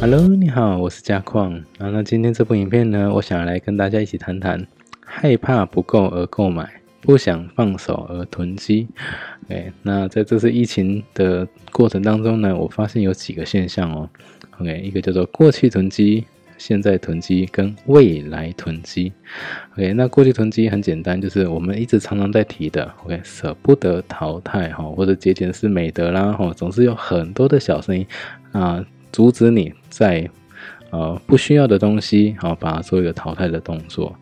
[0.00, 1.90] Hello，你好，我是嘉矿啊。
[1.90, 4.64] 那今天这部影片呢，我想来跟大家一起谈谈
[5.04, 8.86] 害怕不够而购买，不想放手而囤积。
[9.46, 14.08] OK，那在这次疫情的过程当中呢，我发现有几个现象哦。
[14.60, 16.24] OK，一个叫做过去囤积。
[16.56, 19.12] 现在囤积跟未来囤积
[19.74, 28.04] ，OK，那过去囤积很简单，就是我们一直常常在提的，OK，舍不得淘汰哈，或者节俭是美德啦哈，总是有很多的小声音
[28.50, 30.28] 啊，阻止你在
[30.90, 34.16] 呃不需要的东西好把它做一个淘汰的动作。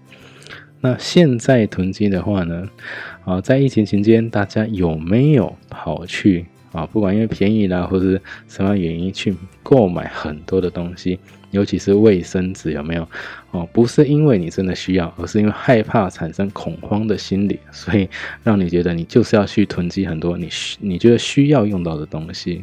[0.80, 2.68] 那现在囤积的话呢，
[3.24, 11.18] 啊，在疫情期间，大家有没有跑去啊，不管因为便宜啦，或者什么原因去购买很多的东西？
[11.52, 13.08] 尤其是卫生纸有没有
[13.52, 13.66] 哦？
[13.72, 18.06] 不是因为你真的需要，而是因为害怕产生恐慌的心理，所以
[18.42, 22.62] 让你觉得你就是要去囤积很多你需你觉得需要用到的东西。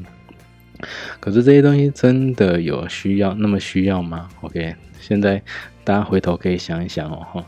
[1.20, 5.42] 可是这些东西真的有需要那么需要吗？OK，现在
[5.84, 7.45] 大家回头可以想一想哦哈。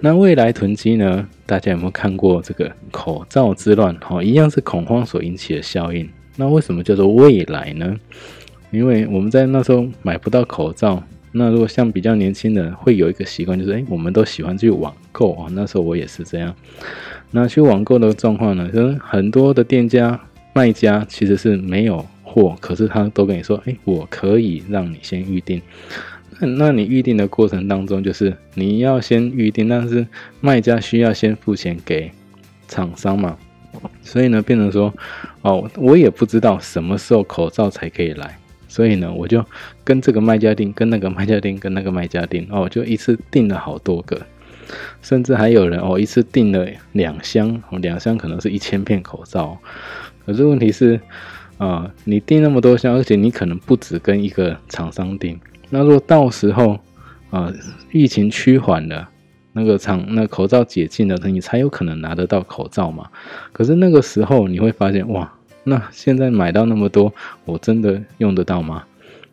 [0.00, 1.26] 那未来囤积呢？
[1.46, 3.94] 大家有没有看过这个口罩之乱？
[4.00, 6.08] 哈，一样是恐慌所引起的效应。
[6.36, 7.96] 那为什么叫做未来呢？
[8.72, 11.00] 因为我们在那时候买不到口罩，
[11.30, 15.46] 那如果像比较年轻的，会有一个习惯，就是哎，我们都喜欢去网购啊。
[15.52, 16.52] 那时候我也是这样。
[17.30, 20.18] 那去网购的状况呢，就是很多的店家
[20.52, 22.04] 卖家其实是没有
[22.34, 25.62] 货，可是他都跟你说，哎，我可以让你先预定。
[26.40, 30.04] 那那你预定的过程当中，就是你要先预定，但是
[30.40, 32.10] 卖家需要先付钱给
[32.66, 33.38] 厂商嘛。
[34.02, 34.92] 所以呢，变成说，
[35.42, 38.36] 哦，我也不知道什么时候口罩才可以来。
[38.66, 39.44] 所以呢，我就
[39.84, 44.20] 跟这个卖家订，跟那个卖家订，跟那个卖家订哦，就一次订了好多个，
[45.02, 49.56] 甚至还有人哦，一次订了两箱，两箱可能是一千片口罩。
[50.26, 50.98] 可是问题是，
[51.58, 55.38] 啊，你订那么多箱，而且你可能不止跟一个厂商订。
[55.70, 56.78] 那如果到时候
[57.30, 57.52] 啊，
[57.92, 59.08] 疫情趋缓了，
[59.52, 63.08] 那个厂那口罩解禁了，你才有可能拿得到口罩嘛。
[63.52, 65.32] 可是那个时候你会发现，哇！
[65.66, 67.12] 那现在买到那么多，
[67.46, 68.84] 我真的用得到吗？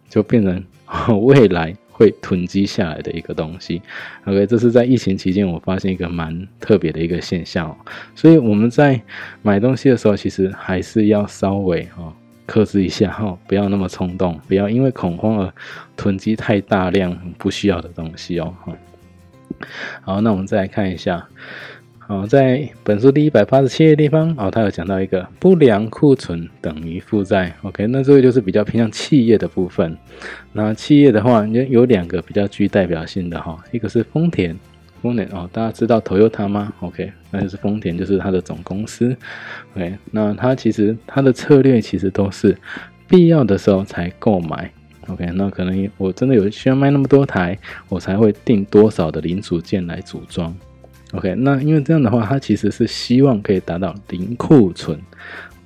[0.08, 0.64] 就变成
[1.26, 3.80] 未来会囤积下来的一个东西。
[4.26, 7.78] OK，这是在疫情期间我发现一个蛮特别的一个现象。
[8.16, 9.00] 所以我们在
[9.44, 12.12] 买东西的时候，其实还是要稍微啊
[12.48, 15.54] 克制一下哈，不要那么冲动，不要因为恐慌而
[15.96, 18.52] 囤积太大量不需要的东西哦。
[20.02, 21.24] 好，那我们再来看一下。
[22.08, 27.56] 哦，在本书第一百八十七页地方，哦，他有讲到一个不良库存等于负债。
[27.62, 29.96] OK，那这个就是比较偏向企业的部分。
[30.52, 34.54] 那企业的话，有有两个比较具代表性的哈，一个是丰田，
[35.02, 39.16] 丰田哦，大家知道 Toyota 吗？OK，那就是丰田，就是它的总公司。
[39.76, 42.58] OK，那它其实它的策略其实都是
[43.08, 44.70] 必要的时候才购买。
[45.08, 47.58] OK，那可能我真的有需要卖那么多台，
[47.88, 50.54] 我才会订多少的零组件来组装。
[51.14, 54.98] OK，那因为这样的话，它其实是希望可以达到零库存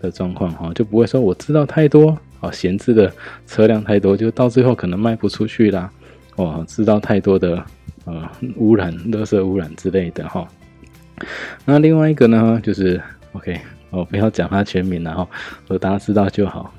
[0.02, 3.14] 的状况哈，就不会说我知道太多哦，闲置的
[3.46, 5.88] 车辆太多，就到最后可能卖不出去啦，
[6.36, 7.64] 哦，知道太多的
[8.06, 10.48] 呃污染、垃圾污染之类的哈。
[11.64, 13.00] 那另外一个呢，就是
[13.34, 13.60] OK，
[13.92, 15.28] 我不要讲它全名了哈，
[15.68, 16.74] 我大家知道就好。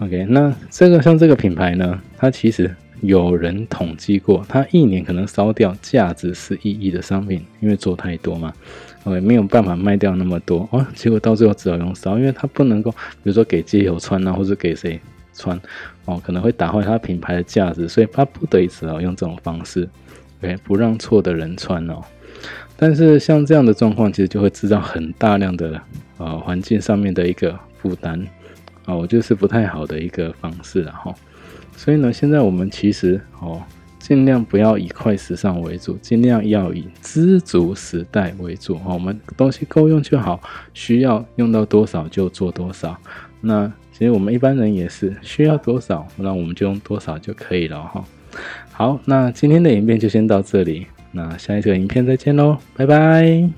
[0.00, 2.74] OK，那这个像这个品牌呢，它其实。
[3.02, 8.52] 有人统计过，他一年可能烧掉价值十一亿的商品，因为做太多嘛
[9.04, 14.98] ，OK 没有办法卖掉那么多哦，结果到最后只好用烧，因为他不能够，比如说给街友穿啊，或者给谁
[15.34, 15.60] 穿
[16.06, 19.88] 哦，可能会打坏他品牌的价值，所以他不得已只好用这种方式
[20.42, 22.00] ，OK 不让错的人穿哦。
[22.76, 25.80] 但是像这样的状况，其实就会制造很大量的
[26.18, 28.26] 呃环境上面的一个负担
[28.84, 31.14] 啊，我觉得是不太好的一个方式了哈。
[31.76, 33.62] 所以呢，现在我们其实哦，
[33.98, 38.94] 尽量不要以快时尚为主，尽量要以知足时代为主哦。
[38.94, 40.40] 我们东西够用就好，
[40.72, 42.96] 需要用到多少就做多少。
[43.40, 48.04] 那其实我们一般人也是需要多少，那我们就用多少就可以了哈。
[48.72, 53.48] 好，那今天的影片就先到这里，那下一个影片再见喽，拜拜。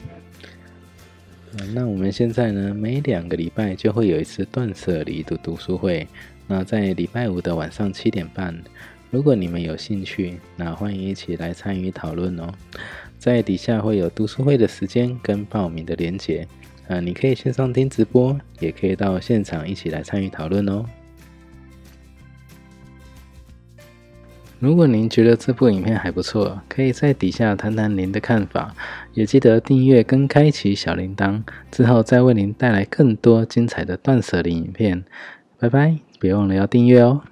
[1.75, 6.07] 那我们现在呢，每两个礼拜就会有一次断舍离的读书会。
[6.49, 8.59] 那在礼拜五的晚上七点半，
[9.11, 12.51] 如果你们有兴趣，那欢迎一起来参与讨论哦。
[13.19, 16.49] 在底下会有读书会的时间跟报名的连结，
[16.89, 20.85] 啊，你可以线上听直播，也可以到现场一起来参与讨论哦。
[24.59, 28.75] 如果您觉得这部影片还不错，可以在底下谈谈您的看法，
[29.13, 35.05] 也记得订阅跟开启小铃铛，之后再为您带来更多精彩的断舍离影片。
[35.59, 36.08] 拜拜。
[36.19, 37.23] 别忘了要订阅哦。